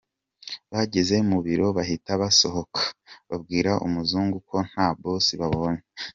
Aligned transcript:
Bageze 0.73 1.15
mu 1.29 1.37
biro 1.45 1.67
bahita 1.77 2.11
basohoka 2.21 2.81
babwira 3.29 3.71
umuzungu 3.85 4.35
ko 4.49 4.55
nta 4.69 4.87
‘boss’ 5.01 5.25
babonye. 5.41 5.83